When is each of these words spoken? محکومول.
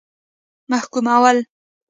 محکومول. 0.71 1.37